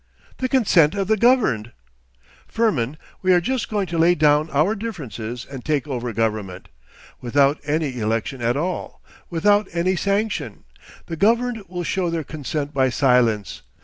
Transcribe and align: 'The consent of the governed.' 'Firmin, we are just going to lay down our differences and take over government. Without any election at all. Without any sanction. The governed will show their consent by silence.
'The 0.37 0.49
consent 0.49 0.95
of 0.95 1.07
the 1.07 1.15
governed.' 1.15 1.73
'Firmin, 2.47 2.97
we 3.21 3.31
are 3.31 3.39
just 3.39 3.69
going 3.69 3.85
to 3.85 3.99
lay 3.99 4.15
down 4.15 4.49
our 4.49 4.73
differences 4.73 5.45
and 5.45 5.63
take 5.63 5.87
over 5.87 6.11
government. 6.11 6.69
Without 7.21 7.59
any 7.65 7.99
election 7.99 8.41
at 8.41 8.57
all. 8.57 9.03
Without 9.29 9.67
any 9.73 9.95
sanction. 9.95 10.63
The 11.05 11.17
governed 11.17 11.61
will 11.67 11.83
show 11.83 12.09
their 12.09 12.23
consent 12.23 12.73
by 12.73 12.89
silence. 12.89 13.61